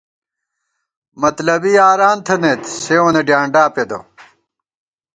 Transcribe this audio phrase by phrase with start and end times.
[1.21, 3.99] مطلَبی یاران تھنَئیت، سېوں وَنہ ڈیانڈا پیدہ